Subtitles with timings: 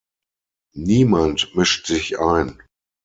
[0.75, 2.59] Niemand mischt sich ein.